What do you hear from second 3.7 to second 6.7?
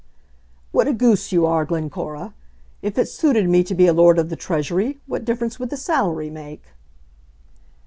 be a Lord of the Treasury, what difference would the salary make?"